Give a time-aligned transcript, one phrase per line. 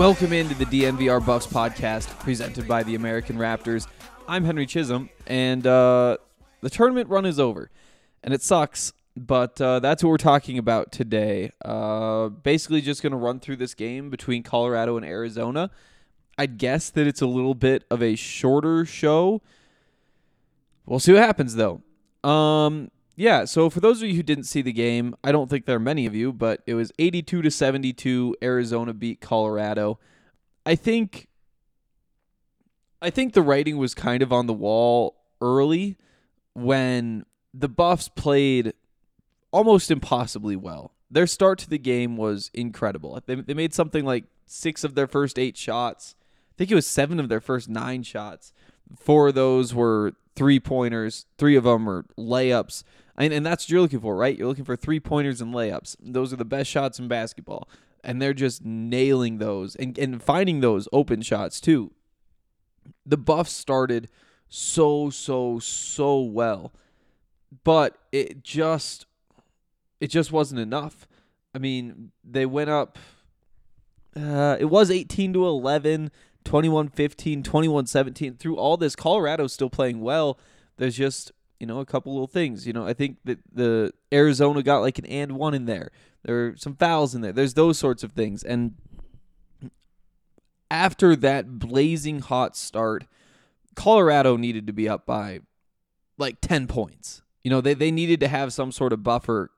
[0.00, 3.86] Welcome into the DNVR Buffs podcast presented by the American Raptors.
[4.26, 6.16] I'm Henry Chisholm, and uh,
[6.62, 7.70] the tournament run is over,
[8.24, 11.52] and it sucks, but uh, that's what we're talking about today.
[11.62, 15.70] Uh, basically, just going to run through this game between Colorado and Arizona.
[16.38, 19.42] I'd guess that it's a little bit of a shorter show.
[20.86, 21.82] We'll see what happens, though.
[22.26, 25.66] Um, yeah, so for those of you who didn't see the game, I don't think
[25.66, 28.34] there are many of you, but it was 82 to 72.
[28.42, 29.98] Arizona beat Colorado.
[30.64, 31.28] I think
[33.02, 35.98] I think the writing was kind of on the wall early
[36.54, 38.72] when the Buffs played
[39.50, 40.94] almost impossibly well.
[41.10, 43.20] Their start to the game was incredible.
[43.26, 46.14] They, they made something like six of their first eight shots.
[46.52, 48.54] I think it was seven of their first nine shots.
[48.96, 51.26] Four of those were three pointers.
[51.36, 52.82] Three of them were layups.
[53.16, 54.36] And, and that's what you're looking for, right?
[54.36, 55.96] You're looking for three pointers and layups.
[56.00, 57.68] Those are the best shots in basketball.
[58.02, 61.92] And they're just nailing those and, and finding those open shots too.
[63.04, 64.08] The Buffs started
[64.48, 66.72] so, so, so well.
[67.64, 69.06] But it just
[70.00, 71.06] it just wasn't enough.
[71.54, 72.96] I mean, they went up
[74.16, 76.10] uh, it was 18 to 11,
[76.44, 78.34] 21 15, 21 17.
[78.34, 80.38] Through all this, Colorado's still playing well.
[80.76, 82.66] There's just, you know, a couple little things.
[82.66, 85.92] You know, I think that the Arizona got like an and one in there.
[86.24, 87.32] There are some fouls in there.
[87.32, 88.42] There's those sorts of things.
[88.42, 88.74] And
[90.70, 93.04] after that blazing hot start,
[93.74, 95.40] Colorado needed to be up by
[96.18, 97.22] like 10 points.
[97.44, 99.50] You know, they, they needed to have some sort of buffer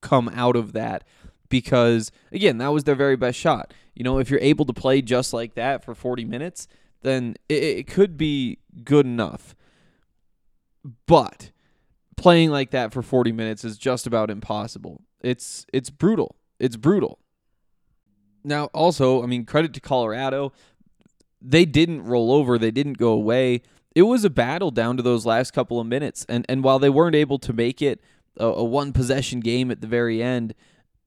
[0.00, 1.04] come out of that
[1.48, 3.72] because, again, that was their very best shot.
[3.94, 6.68] You know, if you're able to play just like that for 40 minutes,
[7.02, 9.54] then it, it could be good enough.
[11.06, 11.50] But
[12.16, 15.02] playing like that for 40 minutes is just about impossible.
[15.20, 16.36] It's it's brutal.
[16.58, 17.18] It's brutal.
[18.42, 20.52] Now, also, I mean, credit to Colorado.
[21.42, 23.62] They didn't roll over, they didn't go away.
[23.94, 26.24] It was a battle down to those last couple of minutes.
[26.28, 28.00] And and while they weren't able to make it
[28.36, 30.54] a, a one possession game at the very end,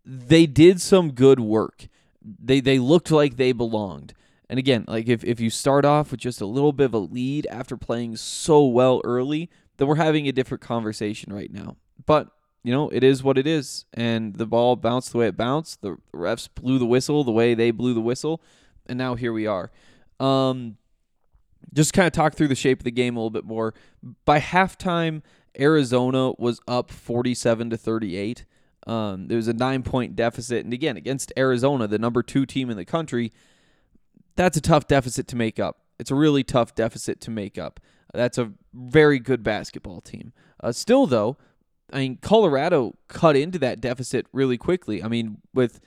[0.05, 1.87] they did some good work.
[2.21, 4.13] They they looked like they belonged.
[4.49, 6.99] And again, like if, if you start off with just a little bit of a
[6.99, 9.49] lead after playing so well early,
[9.83, 11.75] then we're having a different conversation right now.
[12.05, 12.29] But
[12.63, 13.83] you know, it is what it is.
[13.93, 15.81] And the ball bounced the way it bounced.
[15.81, 18.41] The refs blew the whistle the way they blew the whistle.
[18.85, 19.69] And now here we are.
[20.17, 20.77] Um,
[21.73, 23.73] just kind of talk through the shape of the game a little bit more.
[24.23, 25.23] By halftime,
[25.59, 28.45] Arizona was up 47 to 38.
[28.87, 30.63] Um, there was a nine point deficit.
[30.63, 33.33] And again, against Arizona, the number two team in the country,
[34.37, 35.79] that's a tough deficit to make up.
[35.99, 37.81] It's a really tough deficit to make up.
[38.13, 40.33] That's a very good basketball team.
[40.61, 41.37] Uh, still, though,
[41.91, 45.03] I mean, Colorado cut into that deficit really quickly.
[45.03, 45.79] I mean, with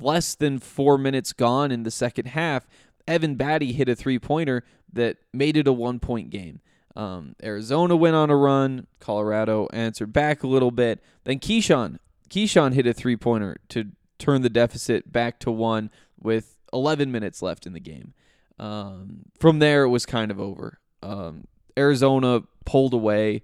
[0.00, 2.66] less than four minutes gone in the second half,
[3.06, 6.60] Evan Battey hit a three pointer that made it a one point game.
[6.96, 8.86] Um, Arizona went on a run.
[9.00, 11.02] Colorado answered back a little bit.
[11.24, 11.98] Then Keeshawn,
[12.30, 17.42] Keeshawn hit a three pointer to turn the deficit back to one with 11 minutes
[17.42, 18.14] left in the game.
[18.58, 20.78] Um, from there, it was kind of over.
[21.02, 21.44] Um,
[21.78, 23.42] Arizona pulled away.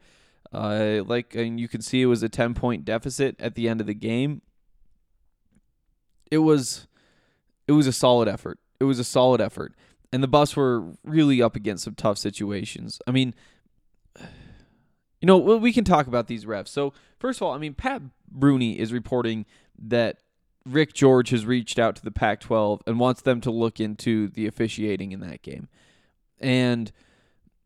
[0.53, 3.81] Uh, like and you can see, it was a 10 point deficit at the end
[3.81, 4.43] of the game.
[6.31, 6.87] It was,
[7.69, 8.59] it was a solid effort.
[8.79, 9.75] It was a solid effort,
[10.13, 13.01] and the Buffs were really up against some tough situations.
[13.07, 13.35] I mean,
[14.19, 16.69] you know, well, we can talk about these refs.
[16.69, 19.45] So first of all, I mean, Pat Rooney is reporting
[19.79, 20.19] that
[20.65, 24.29] Rick George has reached out to the Pac 12 and wants them to look into
[24.29, 25.69] the officiating in that game.
[26.39, 26.91] And,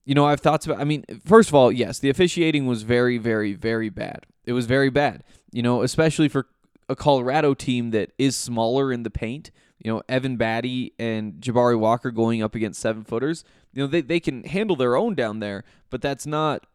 [0.04, 3.18] you know, I've thoughts about, I mean, first of all, yes, the officiating was very,
[3.18, 4.26] very, very bad.
[4.44, 6.46] It was very bad, you know, especially for
[6.88, 9.50] a Colorado team that is smaller in the paint.
[9.78, 13.44] You know, Evan Battey and Jabari Walker going up against seven footers.
[13.72, 16.66] You know, they, they can handle their own down there, but that's not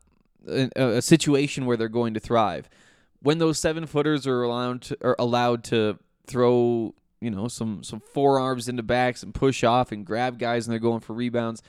[0.47, 2.69] a, a situation where they're going to thrive.
[3.21, 7.99] When those seven footers are allowed to, are allowed to throw, you know, some some
[7.99, 11.61] forearms into backs and push off and grab guys and they're going for rebounds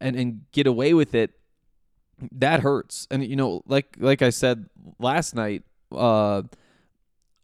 [0.00, 1.32] and and get away with it,
[2.32, 3.06] that hurts.
[3.10, 4.66] And you know, like like I said
[4.98, 5.62] last night,
[5.92, 6.42] uh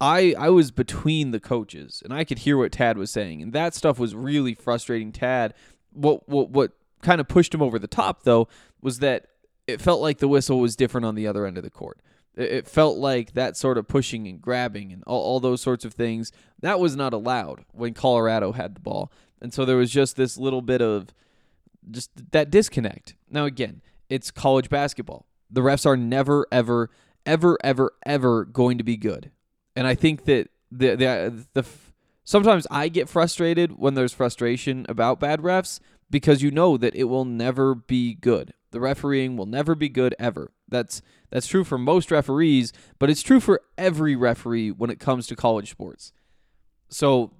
[0.01, 3.53] I I was between the coaches and I could hear what Tad was saying and
[3.53, 5.55] that stuff was really frustrating Tad.
[5.93, 6.73] What what what
[7.03, 8.49] kind of pushed him over the top though
[8.81, 9.27] was that
[9.67, 12.01] it felt like the whistle was different on the other end of the court.
[12.37, 15.95] It felt like that sort of pushing and grabbing and all, all those sorts of
[15.95, 20.17] things that was not allowed when Colorado had the ball, and so there was just
[20.17, 21.15] this little bit of
[21.91, 23.15] just that disconnect.
[23.31, 25.27] Now again, it's college basketball.
[25.51, 26.91] The refs are never ever
[27.27, 29.31] ever ever ever going to be good,
[29.77, 31.65] and I think that the the the
[32.25, 37.05] sometimes I get frustrated when there's frustration about bad refs because you know that it
[37.05, 38.55] will never be good.
[38.71, 40.53] The refereeing will never be good ever.
[40.69, 45.27] That's that's true for most referees, but it's true for every referee when it comes
[45.29, 46.13] to college sports.
[46.89, 47.33] So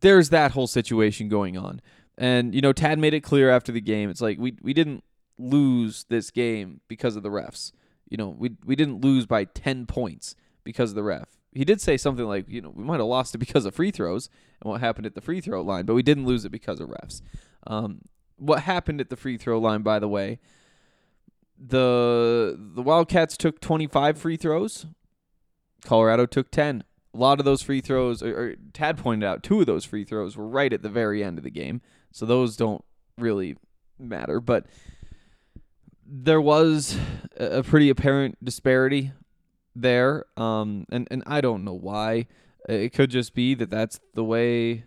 [0.00, 1.80] there's that whole situation going on.
[2.18, 4.10] And you know, Tad made it clear after the game.
[4.10, 5.04] It's like we we didn't
[5.38, 7.72] lose this game because of the refs.
[8.08, 10.34] You know, we we didn't lose by 10 points
[10.64, 11.38] because of the ref.
[11.52, 13.90] He did say something like, you know, we might have lost it because of free
[13.90, 14.28] throws
[14.60, 16.90] and what happened at the free throw line, but we didn't lose it because of
[16.90, 17.22] refs.
[17.66, 18.02] Um,
[18.36, 20.38] what happened at the free throw line, by the way,
[21.58, 24.86] the the Wildcats took 25 free throws.
[25.84, 26.84] Colorado took 10.
[27.16, 30.04] A lot of those free throws, or, or Tad pointed out, two of those free
[30.04, 31.80] throws were right at the very end of the game,
[32.12, 32.84] so those don't
[33.16, 33.56] really
[33.98, 34.40] matter.
[34.40, 34.66] But
[36.06, 36.98] there was
[37.38, 39.12] a pretty apparent disparity
[39.74, 42.26] there, um, and and I don't know why.
[42.68, 44.84] It could just be that that's the way.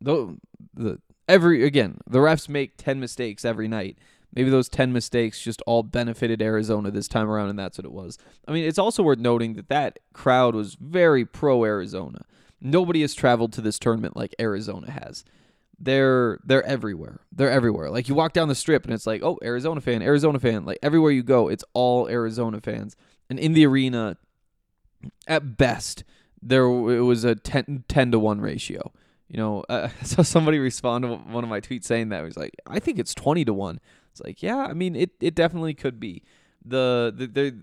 [0.00, 0.36] Though
[0.74, 3.98] the every again, the refs make ten mistakes every night.
[4.36, 7.92] Maybe those 10 mistakes just all benefited Arizona this time around, and that's what it
[7.92, 8.18] was.
[8.46, 12.20] I mean, it's also worth noting that that crowd was very pro Arizona.
[12.60, 15.24] Nobody has traveled to this tournament like Arizona has.
[15.78, 17.20] They're they're everywhere.
[17.32, 17.90] They're everywhere.
[17.90, 20.66] Like you walk down the strip and it's like, oh, Arizona fan, Arizona fan.
[20.66, 22.94] Like everywhere you go, it's all Arizona fans.
[23.30, 24.18] And in the arena,
[25.26, 26.04] at best,
[26.42, 28.92] there it was a 10, 10 to one ratio.
[29.28, 32.18] You know, uh, so somebody responded to one of my tweets saying that.
[32.18, 33.80] He was like, I think it's 20 to 1.
[34.16, 36.22] It's like, yeah, I mean, it, it definitely could be.
[36.64, 37.56] The, the the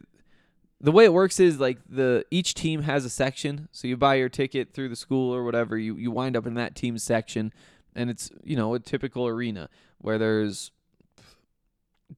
[0.80, 3.70] the way it works is like the each team has a section.
[3.72, 6.54] So you buy your ticket through the school or whatever, you you wind up in
[6.56, 7.52] that team section
[7.96, 9.70] and it's, you know, a typical arena
[10.00, 10.72] where there's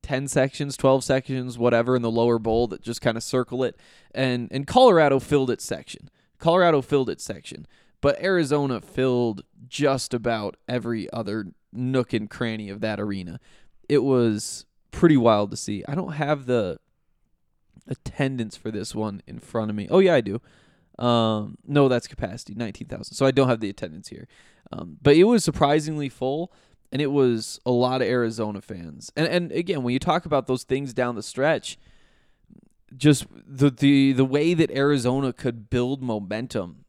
[0.01, 3.79] 10 sections, 12 sections, whatever in the lower bowl that just kind of circle it.
[4.13, 6.09] And and Colorado filled its section.
[6.39, 7.65] Colorado filled its section
[8.05, 13.39] but Arizona filled just about every other nook and cranny of that arena.
[13.89, 15.83] It was pretty wild to see.
[15.87, 16.79] I don't have the
[17.87, 19.87] attendance for this one in front of me.
[19.89, 20.41] Oh yeah, I do.
[20.97, 23.15] Um, no, that's capacity, nineteen thousand.
[23.15, 24.27] So I don't have the attendance here.
[24.71, 26.51] Um, but it was surprisingly full,
[26.91, 29.11] and it was a lot of Arizona fans.
[29.15, 31.77] And and again, when you talk about those things down the stretch,
[32.95, 36.85] just the the the way that Arizona could build momentum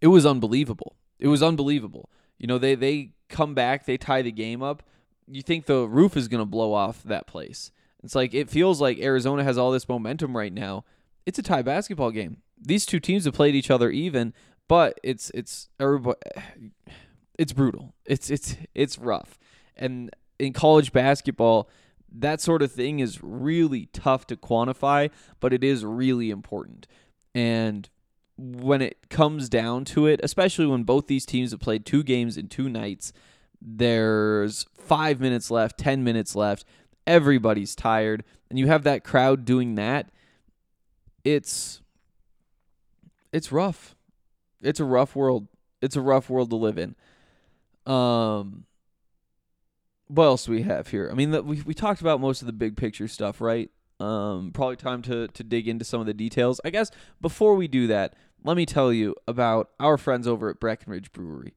[0.00, 0.96] it was unbelievable.
[1.18, 2.08] It was unbelievable.
[2.38, 4.82] You know, they they come back, they tie the game up.
[5.30, 7.70] You think the roof is going to blow off that place.
[8.02, 10.84] It's like it feels like Arizona has all this momentum right now.
[11.26, 12.38] It's a tie basketball game.
[12.60, 14.32] These two teams have played each other even,
[14.68, 16.18] but it's it's everybody
[17.38, 17.94] it's brutal.
[18.06, 19.38] It's it's it's rough.
[19.76, 21.68] And in college basketball,
[22.12, 26.86] that sort of thing is really tough to quantify, but it is really important.
[27.34, 27.88] And
[28.36, 32.36] when it comes down to it, especially when both these teams have played two games
[32.36, 33.12] in two nights,
[33.60, 36.64] there's five minutes left, 10 minutes left.
[37.06, 38.24] Everybody's tired.
[38.48, 40.10] And you have that crowd doing that.
[41.24, 41.82] It's
[43.32, 43.94] it's rough.
[44.60, 45.46] It's a rough world.
[45.80, 46.96] It's a rough world to live in.
[47.86, 48.64] Um
[50.08, 51.08] what else do we have here?
[51.10, 53.70] I mean, the, we we talked about most of the big picture stuff, right?
[54.00, 56.60] Um, probably time to to dig into some of the details.
[56.64, 56.90] I guess
[57.20, 61.54] before we do that, let me tell you about our friends over at Breckenridge Brewery.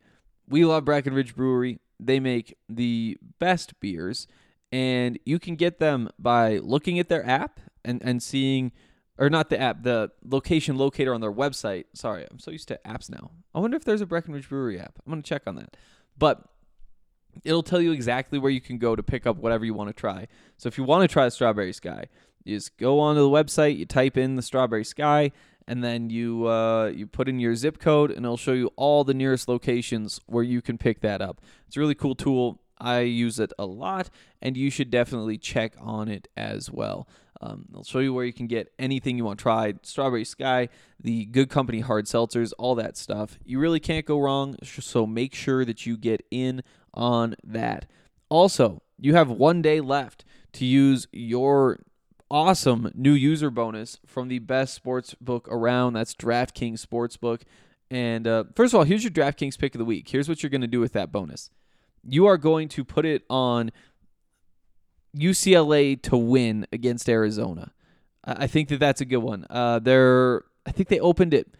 [0.48, 1.80] We love Breckenridge Brewery.
[2.06, 4.28] They make the best beers,
[4.72, 8.72] and you can get them by looking at their app and and seeing
[9.18, 11.86] or not the app, the location locator on their website.
[11.94, 13.32] Sorry, I'm so used to apps now.
[13.54, 15.00] I wonder if there's a Breckenridge Brewery app.
[15.06, 15.78] I'm going to check on that.
[16.18, 16.44] But
[17.44, 19.94] it'll tell you exactly where you can go to pick up whatever you want to
[19.94, 20.28] try.
[20.58, 22.08] So if you want to try the Strawberry Sky,
[22.44, 25.32] you just go onto the website, you type in the Strawberry Sky,
[25.68, 29.04] and then you uh, you put in your zip code, and it'll show you all
[29.04, 31.42] the nearest locations where you can pick that up.
[31.68, 32.60] It's a really cool tool.
[32.80, 34.10] I use it a lot,
[34.42, 37.08] and you should definitely check on it as well.
[37.42, 39.86] Um, it'll show you where you can get anything you want tried.
[39.86, 43.38] Strawberry Sky, the Good Company hard seltzers, all that stuff.
[43.44, 44.56] You really can't go wrong.
[44.64, 47.86] So make sure that you get in on that.
[48.30, 51.80] Also, you have one day left to use your
[52.34, 55.94] awesome new user bonus from the best sports book around.
[55.94, 57.42] That's DraftKings Sportsbook.
[57.92, 60.10] And uh, first of all, here's your DraftKings pick of the week.
[60.10, 61.52] Here's what you're going to do with that bonus.
[62.04, 63.72] You are going to put it on
[65.16, 67.72] UCLA to win against Arizona.
[68.24, 69.46] I think that that's a good one.
[69.48, 71.54] Uh, they're I think they opened it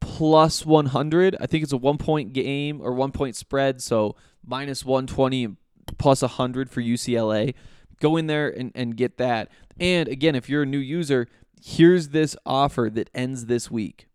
[0.00, 1.36] plus 100.
[1.40, 5.56] I think it's a one point game or one point spread, so minus 120
[5.98, 7.54] plus 100 for UCLA.
[8.00, 9.50] Go in there and, and get that.
[9.80, 11.26] And again, if you're a new user,
[11.60, 14.06] here's this offer that ends this week.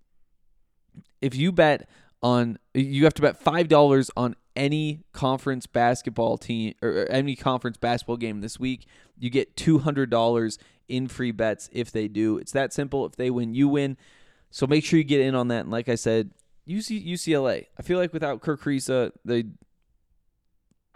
[1.22, 1.90] If you bet
[2.22, 8.18] on, you have to bet $5 on any conference basketball team or any conference basketball
[8.18, 8.86] game this week.
[9.18, 10.58] You get $200
[10.88, 12.38] in free bets if they do.
[12.38, 13.06] It's that simple.
[13.06, 13.98] If they win, you win.
[14.52, 15.62] So make sure you get in on that.
[15.62, 16.32] And like I said,
[16.68, 17.66] UC, UCLA.
[17.78, 19.46] I feel like without Kerr Kriisa, they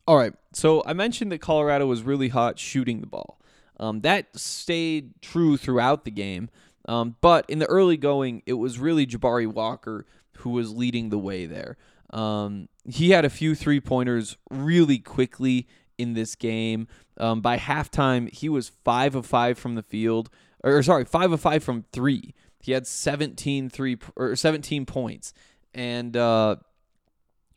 [0.07, 0.33] All right.
[0.53, 3.39] So I mentioned that Colorado was really hot shooting the ball.
[3.79, 6.49] Um, that stayed true throughout the game.
[6.87, 10.05] Um, but in the early going, it was really Jabari Walker
[10.37, 11.77] who was leading the way there.
[12.11, 15.67] Um, he had a few three pointers really quickly
[15.97, 16.87] in this game.
[17.17, 20.29] Um, by halftime, he was five of five from the field,
[20.63, 22.33] or sorry, five of five from three.
[22.59, 25.33] He had 17 three or 17 points,
[25.73, 26.57] and uh,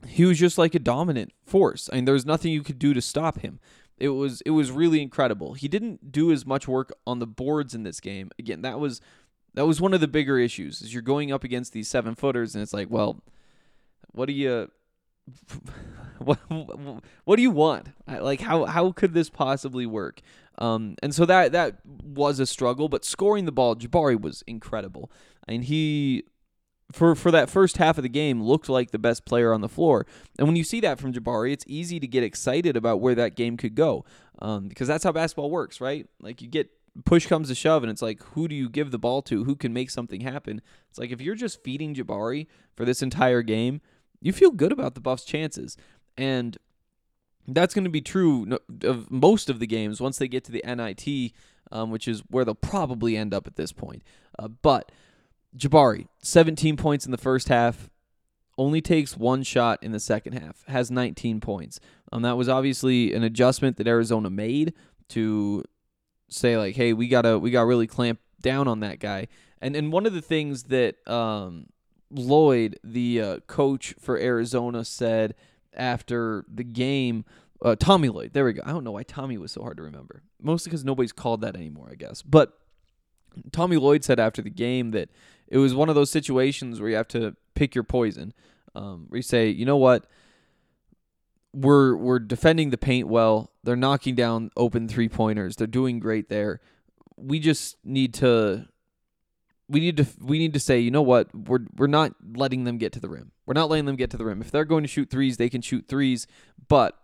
[0.07, 1.89] he was just like a dominant force.
[1.93, 3.61] I mean, there was nothing you could do to stop him.
[3.97, 5.55] It was it was really incredible.
[5.55, 8.31] He didn't do as much work on the boards in this game.
[8.39, 9.01] Again, that was
[9.55, 10.83] that was one of the bigger issues.
[10.83, 13.23] Is you're going up against these seven footers, and it's like, well,
[14.13, 14.69] what do you
[16.19, 16.39] what
[17.25, 17.89] what do you want?
[18.07, 20.21] Like how how could this possibly work?
[20.59, 25.11] Um, and so that that was a struggle, but scoring the ball, Jabari was incredible.
[25.49, 26.25] I mean, he
[26.93, 29.69] for for that first half of the game looked like the best player on the
[29.69, 30.07] floor.
[30.39, 33.37] And when you see that from Jabari, it's easy to get excited about where that
[33.37, 34.05] game could go,
[34.41, 36.07] um, because that's how basketball works, right?
[36.21, 36.71] Like you get
[37.05, 39.45] push comes to shove, and it's like who do you give the ball to?
[39.45, 40.61] Who can make something happen?
[40.91, 43.81] It's like if you're just feeding Jabari for this entire game,
[44.21, 45.77] you feel good about the Buffs' chances,
[46.17, 46.57] and
[47.47, 50.63] that's going to be true of most of the games once they get to the
[50.67, 51.33] NIT,
[51.73, 54.03] um, which is where they'll probably end up at this point.
[54.39, 54.91] Uh, but
[55.57, 57.91] Jabari, 17 points in the first half,
[58.57, 61.81] only takes one shot in the second half, has 19 points.
[62.13, 64.75] Um, that was obviously an adjustment that Arizona made
[65.11, 65.65] to
[66.29, 69.29] say like, hey, we gotta we gotta really clamp down on that guy.
[69.61, 71.67] And and one of the things that um,
[72.11, 75.35] Lloyd, the uh, coach for Arizona, said
[75.73, 77.25] after the game.
[77.65, 78.63] Uh, Tommy Lloyd, there we go.
[78.67, 80.23] I don't know why Tommy was so hard to remember.
[80.43, 82.21] Mostly because nobody's called that anymore, I guess.
[82.21, 82.59] But
[83.53, 85.09] Tommy Lloyd said after the game that
[85.49, 88.33] it was one of those situations where you have to pick your poison.
[88.75, 90.07] Um, where you say, you know what,
[91.53, 93.51] we're we're defending the paint well.
[93.63, 95.57] They're knocking down open three pointers.
[95.57, 96.61] They're doing great there.
[97.17, 98.67] We just need to
[99.69, 102.79] we need to we need to say, you know what, we're we're not letting them
[102.79, 103.33] get to the rim.
[103.47, 104.41] We're not letting them get to the rim.
[104.41, 106.27] If they're going to shoot threes, they can shoot threes,
[106.69, 106.99] but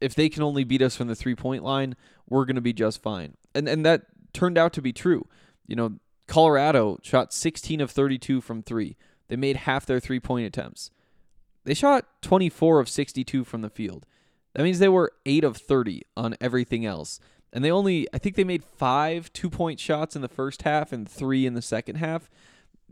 [0.00, 1.96] if they can only beat us from the three point line,
[2.28, 3.36] we're going to be just fine.
[3.54, 4.02] And and that
[4.32, 5.26] turned out to be true.
[5.66, 5.92] You know,
[6.26, 8.96] Colorado shot 16 of 32 from 3.
[9.28, 10.90] They made half their three-point attempts.
[11.64, 14.06] They shot 24 of 62 from the field.
[14.54, 17.20] That means they were 8 of 30 on everything else.
[17.52, 21.08] And they only I think they made 5 two-point shots in the first half and
[21.08, 22.28] 3 in the second half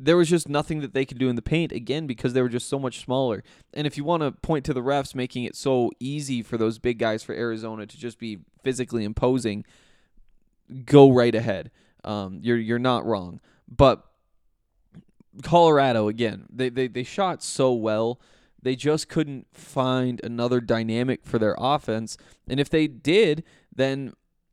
[0.03, 2.49] there was just nothing that they could do in the paint again because they were
[2.49, 3.45] just so much smaller.
[3.75, 6.79] And if you want to point to the refs making it so easy for those
[6.79, 9.65] big guys for Arizona to just be physically imposing,
[10.87, 11.71] go right ahead.
[12.05, 14.05] Um, you're you're not wrong, but
[15.43, 18.21] Colorado again, they, they they shot so well.
[18.63, 22.19] They just couldn't find another dynamic for their offense.
[22.47, 23.43] And if they did,
[23.75, 24.13] then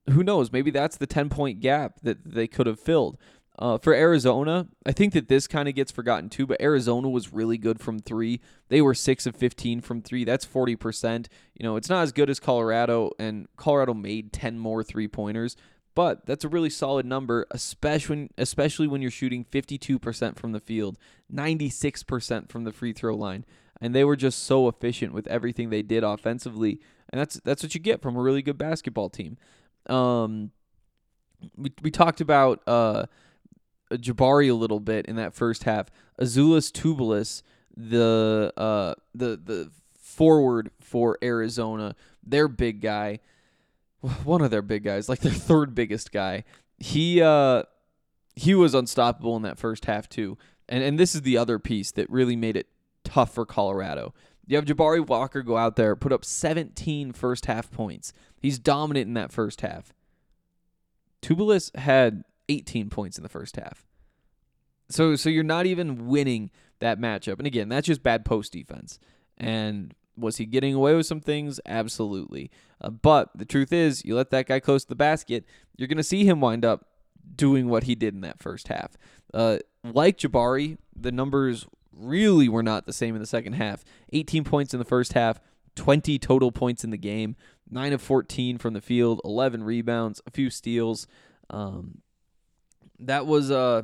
[0.09, 0.51] who knows?
[0.51, 3.17] Maybe that's the 10 point gap that they could have filled.
[3.59, 7.33] Uh, for Arizona, I think that this kind of gets forgotten too, but Arizona was
[7.33, 8.39] really good from three.
[8.69, 10.23] They were six of 15 from three.
[10.23, 11.27] That's 40%.
[11.55, 15.55] You know, it's not as good as Colorado, and Colorado made 10 more three pointers,
[15.97, 20.59] but that's a really solid number, especially when, especially when you're shooting 52% from the
[20.59, 20.95] field,
[21.33, 23.45] 96% from the free throw line.
[23.81, 26.79] And they were just so efficient with everything they did offensively.
[27.09, 29.39] And that's that's what you get from a really good basketball team.
[29.87, 30.51] Um,
[31.55, 33.07] we, we talked about uh,
[33.91, 35.87] Jabari a little bit in that first half.
[36.21, 37.41] Azuolas Tubelis,
[37.75, 43.19] the uh, the the forward for Arizona, their big guy,
[44.23, 46.43] one of their big guys, like their third biggest guy.
[46.77, 47.63] He uh
[48.35, 50.37] he was unstoppable in that first half too.
[50.69, 52.67] And and this is the other piece that really made it
[53.03, 54.13] tough for Colorado.
[54.45, 58.13] You have Jabari Walker go out there, put up 17 first half points.
[58.39, 59.93] He's dominant in that first half.
[61.21, 63.85] Tubelis had 18 points in the first half.
[64.89, 67.39] So so you're not even winning that matchup.
[67.39, 68.99] And again, that's just bad post defense.
[69.37, 71.59] And was he getting away with some things?
[71.65, 72.49] Absolutely.
[72.81, 75.45] Uh, but the truth is, you let that guy close to the basket,
[75.75, 76.85] you're going to see him wind up
[77.35, 78.97] doing what he did in that first half.
[79.33, 83.83] Uh, like Jabari, the numbers really were not the same in the second half.
[84.13, 85.39] 18 points in the first half,
[85.75, 87.35] 20 total points in the game,
[87.69, 91.07] 9 of 14 from the field, 11 rebounds, a few steals.
[91.49, 92.01] Um,
[92.99, 93.83] that was uh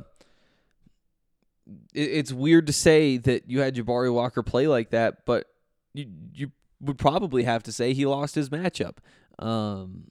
[1.94, 5.46] it, it's weird to say that you had Jabari Walker play like that, but
[5.94, 8.96] you you would probably have to say he lost his matchup.
[9.38, 10.10] Um,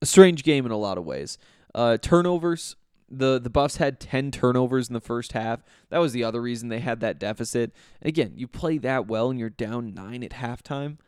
[0.00, 1.38] a strange game in a lot of ways.
[1.74, 2.76] Uh, turnovers.
[3.10, 5.62] The the Buffs had ten turnovers in the first half.
[5.90, 7.72] That was the other reason they had that deficit.
[8.02, 10.98] again, you play that well and you're down nine at halftime.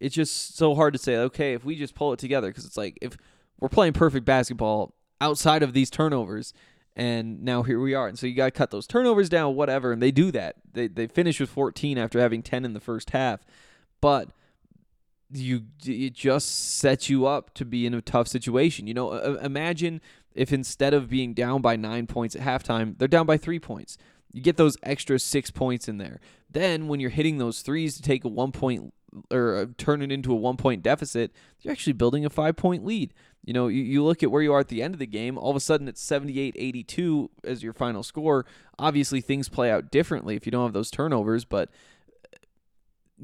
[0.00, 1.16] It's just so hard to say.
[1.16, 3.16] Okay, if we just pull it together, because it's like if
[3.58, 6.52] we're playing perfect basketball outside of these turnovers.
[6.98, 8.08] And now here we are.
[8.08, 9.92] And so you got to cut those turnovers down, whatever.
[9.92, 10.56] And they do that.
[10.72, 13.46] They, they finish with 14 after having 10 in the first half.
[14.00, 14.30] But
[15.30, 18.88] you it just sets you up to be in a tough situation.
[18.88, 20.00] You know, uh, imagine
[20.34, 23.96] if instead of being down by nine points at halftime, they're down by three points.
[24.32, 26.20] You get those extra six points in there.
[26.50, 28.92] Then when you're hitting those threes to take a one point
[29.30, 32.84] or uh, turn it into a one point deficit, you're actually building a five point
[32.84, 33.14] lead.
[33.48, 35.38] You know, you, you look at where you are at the end of the game,
[35.38, 38.44] all of a sudden it's 78 82 as your final score.
[38.78, 41.70] Obviously, things play out differently if you don't have those turnovers, but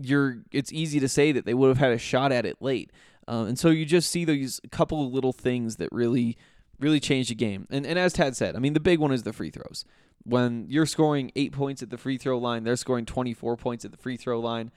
[0.01, 2.91] you're it's easy to say that they would have had a shot at it late.
[3.29, 6.39] Uh, and so you just see these couple of little things that really,
[6.81, 7.67] really change the game.
[7.69, 9.85] And, and as Tad said, I mean, the big one is the free throws.
[10.23, 13.91] When you're scoring eight points at the free throw line, they're scoring 24 points at
[13.91, 14.73] the free throw line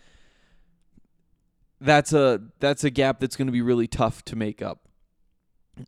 [1.80, 4.88] that's a that's a gap that's going to be really tough to make up.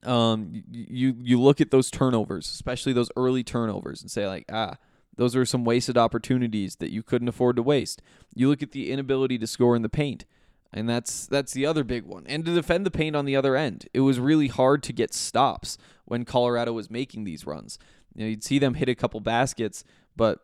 [0.04, 4.78] Um, you you look at those turnovers, especially those early turnovers, and say like, ah,
[5.16, 8.02] those are some wasted opportunities that you couldn't afford to waste.
[8.34, 10.26] You look at the inability to score in the paint,
[10.72, 12.26] and that's that's the other big one.
[12.28, 15.14] And to defend the paint on the other end, it was really hard to get
[15.14, 17.78] stops when Colorado was making these runs.
[18.16, 19.84] You know, you'd see them hit a couple baskets,
[20.16, 20.40] but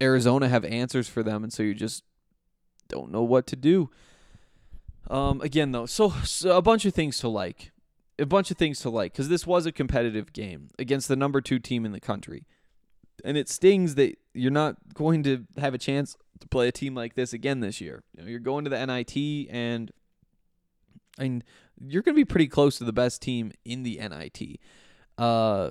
[0.00, 2.04] Arizona have answers for them, and so you just
[2.88, 3.90] don't know what to do.
[5.08, 7.72] Um, again, though, so, so a bunch of things to like,
[8.18, 11.40] a bunch of things to like, because this was a competitive game against the number
[11.40, 12.46] two team in the country,
[13.24, 16.94] and it stings that you're not going to have a chance to play a team
[16.94, 18.02] like this again this year.
[18.16, 19.90] You know, you're going to the NIT, and
[21.18, 21.44] and
[21.80, 24.60] you're going to be pretty close to the best team in the NIT.
[25.16, 25.70] Uh,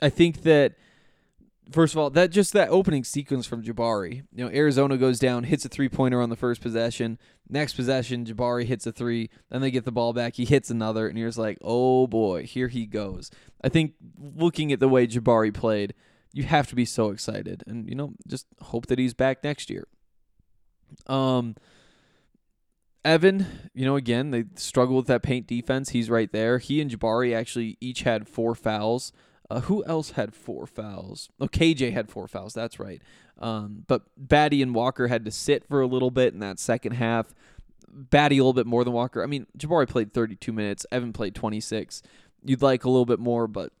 [0.00, 0.74] I think that
[1.70, 4.22] first of all, that just that opening sequence from Jabari.
[4.34, 7.18] You know, Arizona goes down, hits a three pointer on the first possession.
[7.48, 9.30] Next possession, Jabari hits a three.
[9.50, 10.34] Then they get the ball back.
[10.34, 13.30] He hits another, and you're just like, oh boy, here he goes.
[13.62, 15.94] I think looking at the way Jabari played,
[16.32, 19.70] you have to be so excited, and you know, just hope that he's back next
[19.70, 19.86] year.
[21.06, 21.56] Um.
[23.04, 25.90] Evan, you know, again, they struggle with that paint defense.
[25.90, 26.58] He's right there.
[26.58, 29.12] He and Jabari actually each had four fouls.
[29.50, 31.30] Uh, who else had four fouls?
[31.40, 32.52] Oh, KJ had four fouls.
[32.52, 33.00] That's right.
[33.38, 36.92] Um, but Battey and Walker had to sit for a little bit in that second
[36.92, 37.34] half.
[37.90, 39.22] Battey a little bit more than Walker.
[39.22, 40.84] I mean, Jabari played 32 minutes.
[40.92, 42.02] Evan played 26.
[42.44, 43.72] You'd like a little bit more, but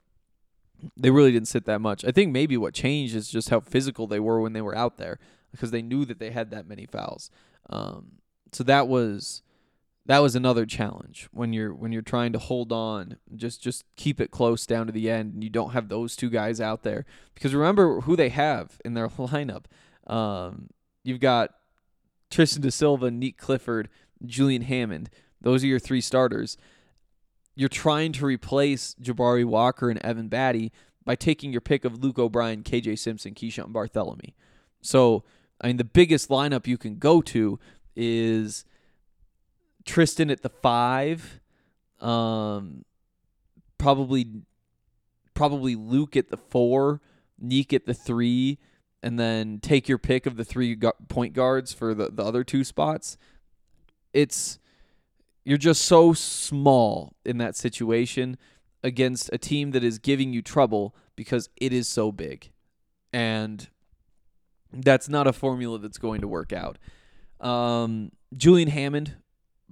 [0.96, 2.04] they really didn't sit that much.
[2.04, 4.96] I think maybe what changed is just how physical they were when they were out
[4.96, 5.18] there
[5.50, 7.30] because they knew that they had that many fouls.
[7.68, 8.12] Um,
[8.52, 9.42] so that was
[10.08, 14.20] that was another challenge when you're when you're trying to hold on just just keep
[14.20, 17.06] it close down to the end and you don't have those two guys out there.
[17.34, 19.64] Because remember who they have in their lineup.
[20.06, 20.70] Um,
[21.04, 21.50] you've got
[22.30, 23.88] Tristan da Silva Nique Clifford
[24.24, 25.10] Julian Hammond.
[25.40, 26.56] Those are your three starters.
[27.54, 30.70] You're trying to replace Jabari Walker and Evan Battey
[31.04, 34.32] by taking your pick of Luke O'Brien KJ Simpson Keeshawn Barthelemy
[34.80, 35.24] so
[35.60, 37.58] I mean the biggest lineup you can go to
[37.96, 38.64] is
[39.88, 41.40] Tristan at the five,
[42.00, 42.84] um,
[43.78, 44.26] probably
[45.32, 47.00] probably Luke at the four,
[47.42, 48.58] Nique at the three,
[49.02, 50.76] and then take your pick of the three
[51.08, 53.16] point guards for the, the other two spots.
[54.12, 54.58] It's
[55.42, 58.36] you're just so small in that situation
[58.84, 62.50] against a team that is giving you trouble because it is so big.
[63.10, 63.66] And
[64.70, 66.76] that's not a formula that's going to work out.
[67.40, 69.16] Um, Julian Hammond,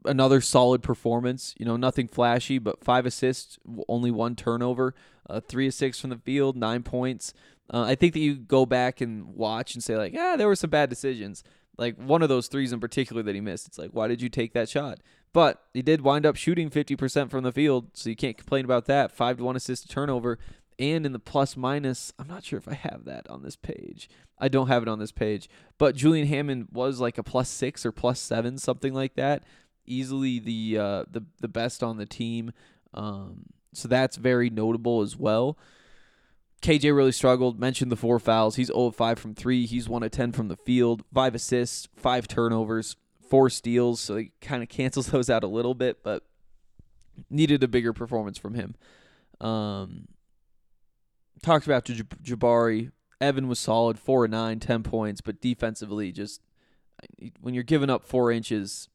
[0.06, 1.54] another solid performance.
[1.58, 4.94] You know, nothing flashy, but five assists, only one turnover,
[5.28, 7.34] uh, three of six from the field, nine points.
[7.72, 10.56] Uh, I think that you go back and watch and say like, yeah, there were
[10.56, 11.42] some bad decisions.
[11.76, 13.66] Like one of those threes in particular that he missed.
[13.66, 14.98] It's like, why did you take that shot?
[15.32, 18.86] But he did wind up shooting 50% from the field, so you can't complain about
[18.86, 19.12] that.
[19.12, 20.38] Five to one assist to turnover.
[20.78, 24.08] And in the plus minus, I'm not sure if I have that on this page.
[24.38, 25.48] I don't have it on this page.
[25.78, 29.44] But Julian Hammond was like a plus six or plus seven, something like that.
[29.86, 32.52] Easily the uh, the the best on the team.
[32.94, 35.58] Um, so that's very notable as well.
[36.62, 37.60] KJ really struggled.
[37.60, 38.56] Mentioned the four fouls.
[38.56, 39.66] He's 0 5 from three.
[39.66, 41.02] He's 1 of 10 from the field.
[41.12, 42.96] Five assists, five turnovers,
[43.28, 44.00] four steals.
[44.00, 46.24] So he kind of cancels those out a little bit, but
[47.30, 48.74] needed a bigger performance from him.
[49.40, 50.08] Um,
[51.42, 52.90] talked about Jabari.
[53.20, 56.42] Evan was solid, four and nine, 10 points, but defensively, just
[57.40, 58.88] when you're giving up four inches,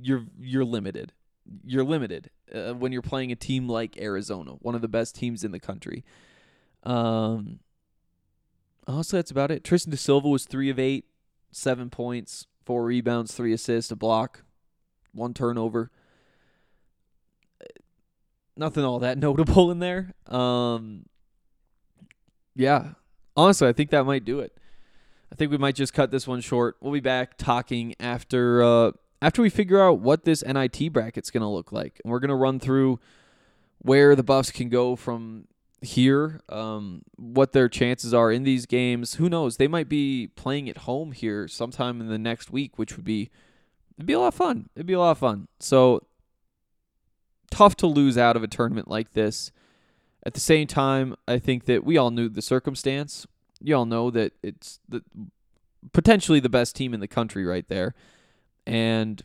[0.00, 1.12] you're you're limited.
[1.64, 5.44] You're limited uh, when you're playing a team like Arizona, one of the best teams
[5.44, 6.04] in the country.
[6.82, 7.60] Um,
[8.86, 9.64] honestly, that's about it.
[9.64, 11.06] Tristan De Silva was three of eight,
[11.50, 14.42] seven points, four rebounds, three assists, a block,
[15.12, 15.90] one turnover.
[18.56, 20.14] Nothing all that notable in there.
[20.26, 21.06] Um,
[22.54, 22.90] yeah,
[23.36, 24.52] honestly, I think that might do it.
[25.32, 26.76] I think we might just cut this one short.
[26.80, 31.42] We'll be back talking after uh, after we figure out what this NIT bracket's going
[31.42, 33.00] to look like, and we're going to run through
[33.78, 35.46] where the Buffs can go from
[35.80, 39.14] here, um, what their chances are in these games.
[39.14, 39.56] Who knows?
[39.56, 43.30] They might be playing at home here sometime in the next week, which would be
[43.96, 44.68] it'd be a lot of fun.
[44.74, 45.48] It'd be a lot of fun.
[45.60, 46.06] So
[47.50, 49.52] tough to lose out of a tournament like this.
[50.24, 53.26] At the same time, I think that we all knew the circumstance.
[53.60, 55.02] You all know that it's the
[55.92, 57.94] potentially the best team in the country right there,
[58.68, 59.22] and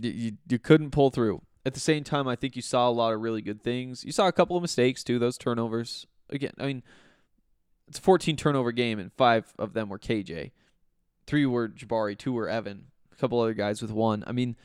[0.00, 1.42] you, you couldn't pull through.
[1.64, 4.04] At the same time, I think you saw a lot of really good things.
[4.04, 5.20] You saw a couple of mistakes too.
[5.20, 6.52] Those turnovers again.
[6.58, 6.82] I mean,
[7.86, 10.50] it's a 14 turnover game, and five of them were KJ.
[11.26, 14.24] Three were Jabari, two were Evan, a couple other guys with one.
[14.26, 14.56] I mean,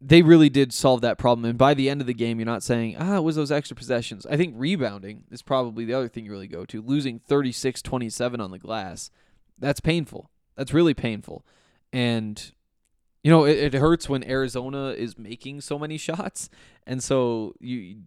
[0.00, 1.44] they really did solve that problem.
[1.44, 3.74] And by the end of the game, you're not saying, ah, it was those extra
[3.74, 4.24] possessions.
[4.26, 6.80] I think rebounding is probably the other thing you really go to.
[6.80, 9.10] Losing 36 27 on the glass,
[9.58, 10.30] that's painful.
[10.56, 11.44] That's really painful.
[11.92, 12.52] And,
[13.22, 16.48] you know, it, it hurts when Arizona is making so many shots.
[16.86, 17.98] And so you.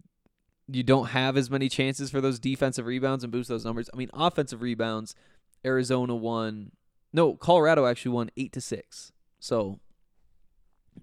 [0.72, 3.90] You don't have as many chances for those defensive rebounds and boost those numbers.
[3.92, 5.16] I mean, offensive rebounds,
[5.66, 6.70] Arizona won.
[7.12, 9.10] No, Colorado actually won eight to six.
[9.40, 9.80] So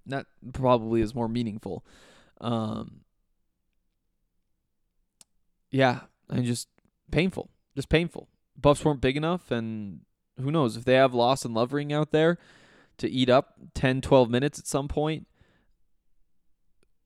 [0.05, 1.85] that probably is more meaningful.
[2.39, 3.01] Um,
[5.69, 6.69] yeah, and just
[7.11, 8.29] painful, just painful.
[8.55, 9.99] Buffs weren't big enough, and
[10.39, 12.37] who knows if they have loss Lawson Lovering out there
[12.97, 15.27] to eat up 10, 12 minutes at some point.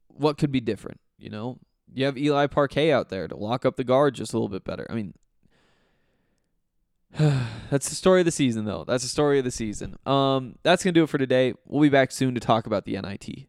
[0.08, 1.00] What could be different?
[1.18, 1.58] You know,
[1.94, 4.64] you have Eli Parquet out there to lock up the guard just a little bit
[4.64, 4.88] better.
[4.90, 5.14] I mean,
[7.70, 8.84] that's the story of the season, though.
[8.86, 9.98] That's the story of the season.
[10.06, 11.54] Um, that's gonna do it for today.
[11.66, 13.48] We'll be back soon to talk about the NIT.